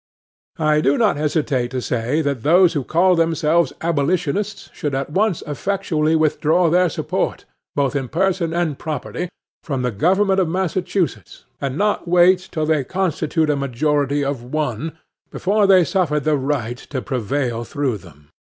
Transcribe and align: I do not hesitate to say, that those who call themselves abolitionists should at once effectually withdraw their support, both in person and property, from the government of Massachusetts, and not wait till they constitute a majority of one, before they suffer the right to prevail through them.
I 0.57 0.81
do 0.81 0.97
not 0.97 1.15
hesitate 1.15 1.69
to 1.69 1.79
say, 1.79 2.21
that 2.23 2.41
those 2.41 2.73
who 2.73 2.83
call 2.83 3.13
themselves 3.15 3.71
abolitionists 3.81 4.71
should 4.73 4.95
at 4.95 5.11
once 5.11 5.43
effectually 5.45 6.15
withdraw 6.15 6.71
their 6.71 6.89
support, 6.89 7.45
both 7.75 7.95
in 7.95 8.07
person 8.07 8.51
and 8.51 8.79
property, 8.79 9.29
from 9.63 9.83
the 9.83 9.91
government 9.91 10.39
of 10.39 10.49
Massachusetts, 10.49 11.45
and 11.61 11.77
not 11.77 12.07
wait 12.07 12.49
till 12.51 12.65
they 12.65 12.83
constitute 12.83 13.51
a 13.51 13.55
majority 13.55 14.23
of 14.25 14.41
one, 14.41 14.97
before 15.29 15.67
they 15.67 15.83
suffer 15.83 16.19
the 16.19 16.35
right 16.35 16.77
to 16.77 17.03
prevail 17.03 17.63
through 17.63 17.99
them. 17.99 18.29